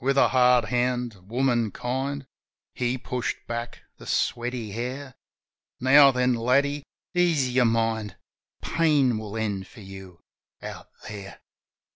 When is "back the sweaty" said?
3.46-4.72